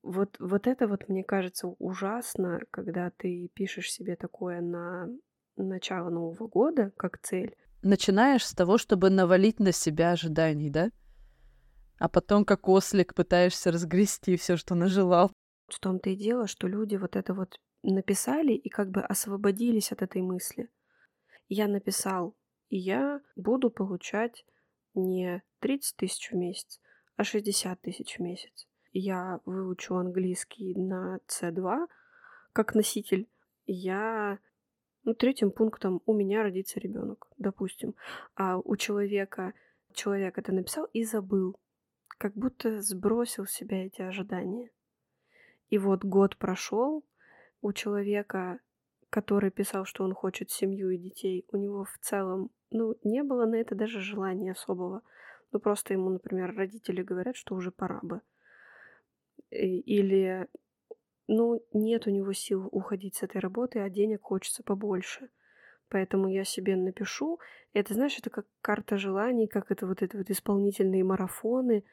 [0.03, 5.09] Вот, вот это вот, мне кажется, ужасно, когда ты пишешь себе такое на
[5.55, 7.55] начало Нового года как цель.
[7.81, 10.91] Начинаешь с того, чтобы навалить на себя ожиданий, да?
[11.97, 15.31] А потом, как ослик, пытаешься разгрести все, что нажелал.
[15.69, 20.03] В том-то и дело, что люди вот это вот написали и как бы освободились от
[20.03, 20.69] этой мысли
[21.47, 22.35] я написал,
[22.69, 24.45] и я буду получать
[24.93, 26.79] не 30 тысяч в месяц,
[27.15, 28.67] а 60 тысяч в месяц.
[28.91, 31.87] Я выучу английский на C2
[32.53, 33.27] как носитель.
[33.65, 34.39] Я
[35.03, 37.95] ну, третьим пунктом у меня родится ребенок, допустим.
[38.35, 39.53] А у человека
[39.93, 41.59] человек это написал и забыл.
[42.07, 44.69] Как будто сбросил с себя эти ожидания.
[45.69, 47.03] И вот год прошел,
[47.61, 48.59] у человека
[49.13, 53.45] который писал, что он хочет семью и детей, у него в целом, ну, не было
[53.45, 55.03] на это даже желания особого.
[55.51, 58.21] Ну, просто ему, например, родители говорят, что уже пора бы.
[59.51, 60.47] Или,
[61.27, 65.29] ну, нет у него сил уходить с этой работы, а денег хочется побольше.
[65.89, 67.39] Поэтому я себе напишу.
[67.73, 71.83] Это, знаешь, это как карта желаний, как это вот эти вот исполнительные марафоны,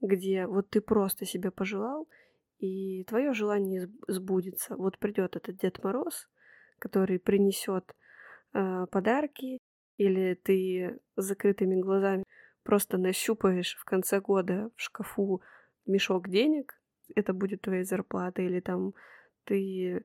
[0.00, 2.08] где вот ты просто себе пожелал,
[2.58, 4.76] и твое желание сбудется.
[4.76, 6.26] Вот придет этот Дед Мороз,
[6.84, 7.94] который принесет
[8.52, 9.58] э, подарки,
[9.96, 12.24] или ты с закрытыми глазами
[12.62, 15.40] просто нащупаешь в конце года в шкафу
[15.86, 16.78] мешок денег,
[17.16, 18.92] это будет твоя зарплата, или там
[19.44, 20.04] ты...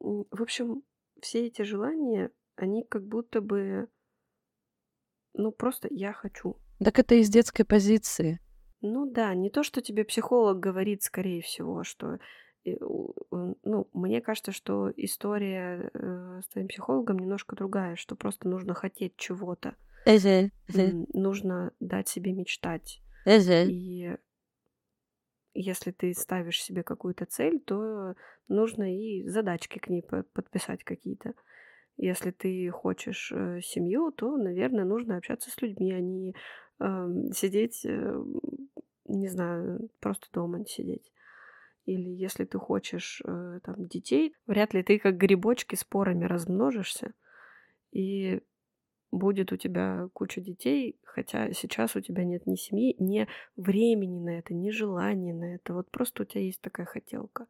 [0.00, 0.82] В общем,
[1.20, 3.88] все эти желания, они как будто бы,
[5.34, 6.56] ну, просто я хочу.
[6.84, 8.40] Так это из детской позиции.
[8.80, 12.18] Ну да, не то, что тебе психолог говорит, скорее всего, что
[12.64, 19.16] ну, мне кажется, что история э, с твоим психологом немножко другая, что просто нужно хотеть
[19.16, 19.74] чего-то.
[21.12, 23.02] Нужно дать себе мечтать.
[23.70, 24.16] И
[25.54, 28.14] если ты ставишь себе какую-то цель, то
[28.48, 31.34] нужно и задачки к ней подписать какие-то.
[31.96, 36.34] Если ты хочешь э, семью, то, наверное, нужно общаться с людьми, а не
[36.78, 38.24] э, сидеть, э,
[39.04, 41.12] не знаю, просто дома сидеть
[41.86, 47.14] или если ты хочешь э, там детей, вряд ли ты как грибочки спорами размножишься,
[47.92, 48.40] и
[49.10, 53.26] будет у тебя куча детей, хотя сейчас у тебя нет ни семьи, ни
[53.56, 55.74] времени на это, ни желания на это.
[55.74, 57.46] Вот просто у тебя есть такая хотелка.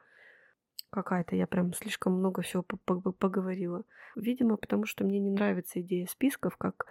[0.90, 3.84] Какая-то я прям слишком много всего поговорила.
[4.16, 6.86] Видимо, потому что мне не нравится идея списков как,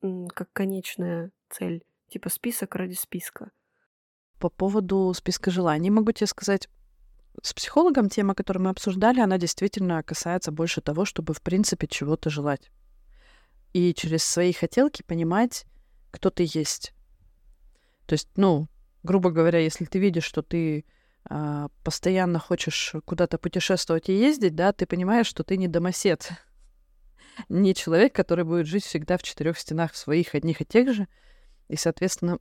[0.00, 1.84] как конечная цель.
[2.08, 3.52] Типа список ради списка.
[4.42, 6.68] По поводу списка желаний могу тебе сказать,
[7.42, 12.28] с психологом тема, которую мы обсуждали, она действительно касается больше того, чтобы, в принципе, чего-то
[12.28, 12.72] желать.
[13.72, 15.64] И через свои хотелки понимать,
[16.10, 16.92] кто ты есть.
[18.06, 18.66] То есть, ну,
[19.04, 20.86] грубо говоря, если ты видишь, что ты
[21.30, 26.32] а, постоянно хочешь куда-то путешествовать и ездить, да, ты понимаешь, что ты не домосед.
[27.48, 31.06] не человек, который будет жить всегда в четырех стенах своих одних и тех же.
[31.68, 32.40] И, соответственно,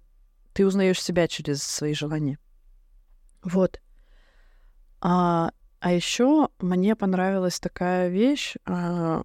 [0.53, 2.37] ты узнаешь себя через свои желания.
[3.43, 3.81] Вот.
[4.99, 8.55] А, а еще мне понравилась такая вещь.
[8.65, 9.23] А,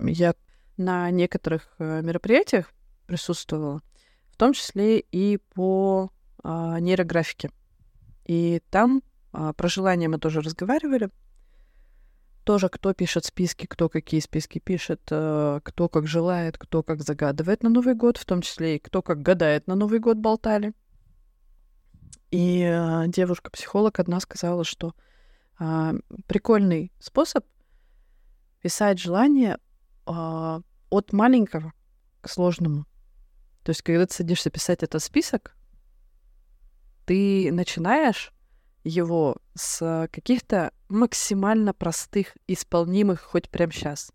[0.00, 0.34] я
[0.76, 2.72] на некоторых э, мероприятиях
[3.06, 3.82] присутствовала,
[4.30, 6.10] в том числе и по
[6.42, 7.50] а, нейрографике.
[8.24, 9.02] И там
[9.32, 11.10] а, про желания мы тоже разговаривали.
[12.48, 17.62] Тоже кто пишет списки, кто какие списки пишет, э, кто как желает, кто как загадывает
[17.62, 20.72] на Новый год, в том числе и кто как гадает на Новый год болтали.
[22.30, 24.94] И э, девушка-психолог одна сказала, что
[25.60, 25.92] э,
[26.26, 27.44] прикольный способ
[28.62, 29.58] писать желание
[30.06, 31.74] э, от маленького
[32.22, 32.86] к сложному.
[33.62, 35.54] То есть, когда ты садишься писать этот список,
[37.04, 38.32] ты начинаешь
[38.84, 44.12] его с каких-то максимально простых, исполнимых хоть прямо сейчас.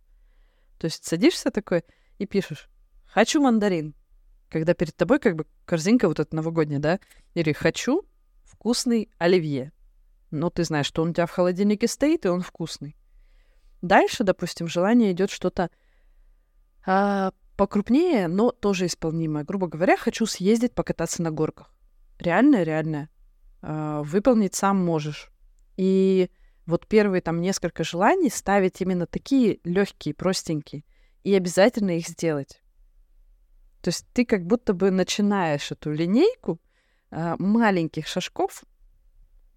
[0.77, 1.83] То есть садишься такой
[2.17, 2.69] и пишешь
[3.05, 3.95] «хочу мандарин»,
[4.49, 6.99] когда перед тобой как бы корзинка вот эта новогодняя, да,
[7.33, 8.03] или «хочу
[8.43, 9.71] вкусный оливье».
[10.31, 12.95] Ну, ты знаешь, что он у тебя в холодильнике стоит, и он вкусный.
[13.81, 15.69] Дальше, допустим, желание идет что-то
[16.85, 19.43] а, покрупнее, но тоже исполнимое.
[19.43, 21.73] Грубо говоря, хочу съездить покататься на горках.
[22.19, 23.09] реальное, реальное.
[23.61, 25.31] Э, выполнить сам можешь.
[25.77, 26.29] И
[26.65, 30.83] вот первые там несколько желаний ставить именно такие легкие, простенькие,
[31.23, 32.61] и обязательно их сделать.
[33.81, 36.59] То есть ты как будто бы начинаешь эту линейку
[37.11, 38.63] э, маленьких шажков,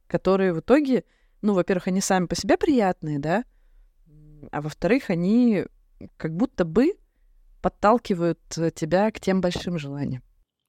[0.09, 1.05] которые в итоге,
[1.43, 3.45] ну, во-первых, они сами по себе приятные, да,
[4.51, 5.67] а во-вторых, они
[6.17, 6.95] как будто бы
[7.63, 8.41] подталкивают
[8.75, 10.23] тебя к тем большим желаниям.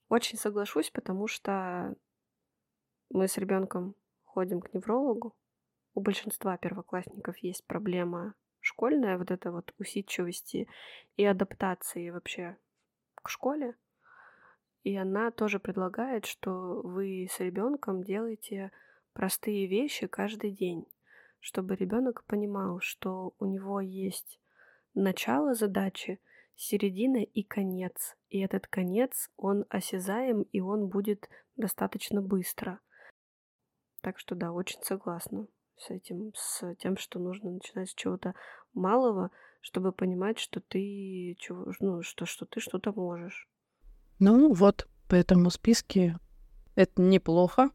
[0.08, 1.94] Очень соглашусь, потому что
[3.10, 5.34] мы с ребенком ходим к неврологу.
[5.98, 10.68] У большинства первоклассников есть проблема школьная, вот это вот усидчивости
[11.16, 12.56] и адаптации вообще
[13.16, 13.74] к школе.
[14.84, 18.70] И она тоже предлагает, что вы с ребенком делаете
[19.12, 20.86] простые вещи каждый день,
[21.40, 24.38] чтобы ребенок понимал, что у него есть
[24.94, 26.20] начало задачи,
[26.54, 28.16] середина и конец.
[28.28, 32.78] И этот конец, он осязаем, и он будет достаточно быстро.
[34.00, 38.34] Так что да, очень согласна с этим, с тем, что нужно начинать с чего-то
[38.74, 43.48] малого, чтобы понимать, что ты чего, ну, что, что ты что-то можешь.
[44.18, 46.16] Ну вот, поэтому списки
[46.74, 47.70] это неплохо,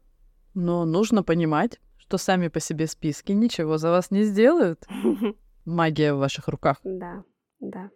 [0.54, 4.86] но нужно понимать, что сами по себе списки ничего за вас не сделают.
[5.64, 6.80] Магия в ваших руках.
[6.84, 7.24] Да,
[7.60, 7.90] да.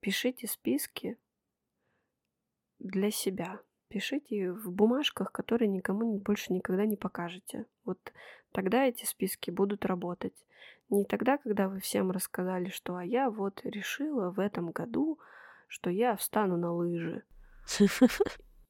[0.00, 1.18] Пишите списки
[2.78, 3.60] для себя.
[3.88, 7.66] Пишите в бумажках, которые никому больше никогда не покажете.
[7.84, 7.98] Вот
[8.52, 10.34] тогда эти списки будут работать.
[10.88, 15.18] Не тогда, когда вы всем рассказали, что а я вот решила в этом году,
[15.68, 17.22] что я встану на лыжи.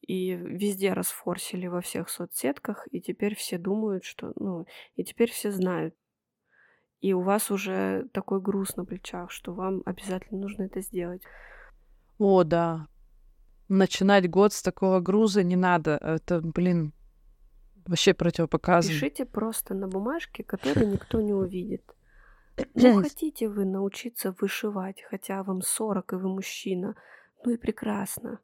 [0.07, 4.67] И везде расфорсили во всех соцсетках, и теперь все думают, что, ну,
[4.97, 5.95] и теперь все знают.
[7.01, 11.23] И у вас уже такой груз на плечах, что вам обязательно нужно это сделать.
[12.19, 12.89] О, да,
[13.69, 15.97] начинать год с такого груза не надо.
[16.03, 16.93] Это, блин,
[17.91, 18.95] вообще противопоказано.
[18.95, 21.83] Пишите просто на бумажке, которую никто не увидит.
[22.75, 26.95] Ну, хотите вы научиться вышивать, хотя вам 40 и вы мужчина,
[27.45, 28.39] ну и прекрасно.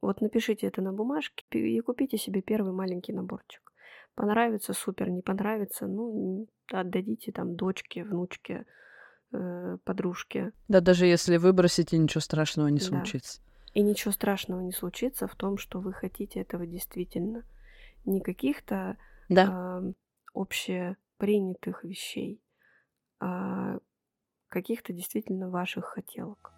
[0.00, 3.72] Вот напишите это на бумажке и купите себе первый маленький наборчик.
[4.14, 8.66] Понравится, супер, не понравится, ну, отдадите там дочке, внучке,
[9.32, 10.52] э, подружке.
[10.68, 13.40] Да, даже если выбросите, ничего страшного не случится.
[13.40, 13.80] Да.
[13.80, 17.44] И ничего страшного не случится в том, что вы хотите этого действительно.
[18.04, 18.96] Не каких-то
[19.28, 19.80] да.
[19.82, 19.92] э,
[20.34, 22.42] общепринятых вещей,
[23.20, 23.78] а
[24.48, 26.52] каких-то действительно ваших хотелок.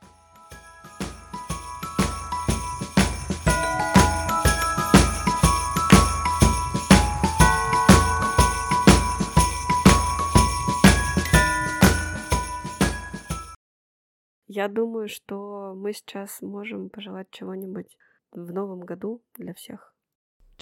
[14.46, 17.98] Я думаю, что мы сейчас можем пожелать чего-нибудь
[18.30, 19.93] в новом году для всех.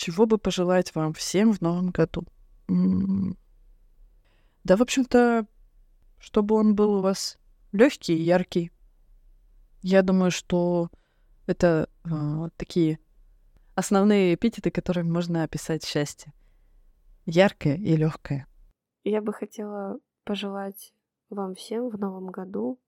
[0.03, 2.25] Чего бы пожелать вам всем в новом году?
[2.67, 5.47] Да, в общем-то,
[6.19, 7.39] чтобы он был у вас
[7.71, 8.73] легкий и яркий.
[9.81, 10.91] Я думаю, что
[11.47, 12.09] это э,
[12.57, 12.99] такие
[13.77, 16.33] основные эпитеты, которыми можно описать счастье.
[17.25, 18.49] Яркое и легкое.
[19.05, 20.93] Я бы хотела пожелать
[21.31, 22.81] вам всем в новом году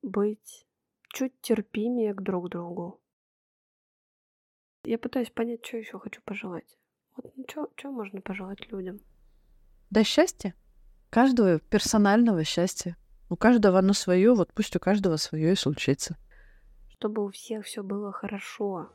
[0.00, 0.66] быть
[1.12, 2.98] чуть терпимее к друг другу.
[4.88, 6.78] Я пытаюсь понять, что еще хочу пожелать.
[7.14, 7.44] Вот ну,
[7.76, 9.00] что можно пожелать людям?
[9.90, 10.54] Да счастья.
[11.10, 12.96] Каждого персонального счастья.
[13.28, 16.16] У каждого оно свое, вот пусть у каждого свое и случится.
[16.88, 18.88] Чтобы у всех все было хорошо.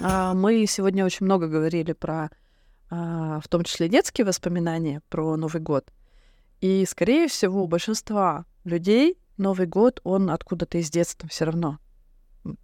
[0.00, 2.28] А, мы сегодня очень много говорили про,
[2.90, 5.92] в том числе, детские воспоминания про Новый год.
[6.60, 11.78] И, скорее всего, у большинства людей Новый год, он откуда-то из детства все равно.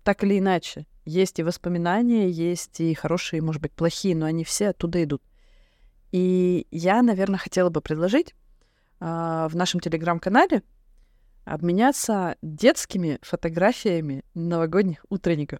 [0.05, 0.87] Так или иначе.
[1.05, 5.23] Есть и воспоминания, есть и хорошие, может быть, плохие, но они все оттуда идут.
[6.13, 8.35] И я, наверное, хотела бы предложить
[9.01, 9.05] э,
[9.51, 10.63] в нашем телеграм-канале
[11.45, 15.59] обменяться детскими фотографиями новогодних утренников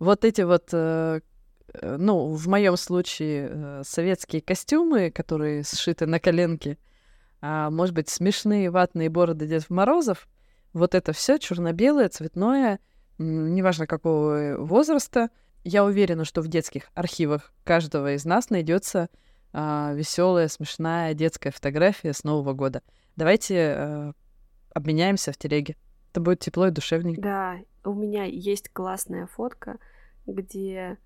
[0.00, 1.20] вот эти вот, э,
[1.82, 6.78] ну, в моем случае, э, советские костюмы, которые сшиты на коленке,
[7.40, 10.28] а, может быть, смешные ватные бороды Дед Морозов,
[10.72, 12.80] вот это все черно-белое, цветное,
[13.18, 15.30] неважно какого возраста.
[15.64, 19.08] Я уверена, что в детских архивах каждого из нас найдется
[19.52, 22.82] а, веселая, смешная детская фотография с Нового года.
[23.16, 24.12] Давайте а,
[24.74, 25.76] обменяемся в телеге.
[26.12, 27.20] Это будет тепло и душевненько.
[27.20, 29.78] Да, у меня есть классная фотка,
[30.26, 30.98] где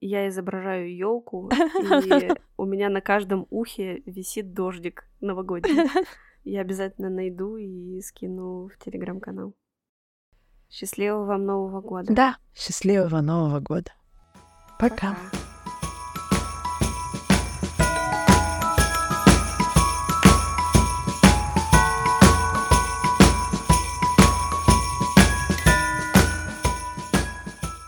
[0.00, 5.88] я изображаю елку, и у меня на каждом ухе висит дождик новогодний.
[6.42, 9.54] Я обязательно найду и скину в телеграм-канал.
[10.70, 12.14] Счастливого вам Нового года.
[12.14, 13.92] Да, счастливого Нового года.
[14.78, 15.10] Пока.
[15.10, 15.49] Пока.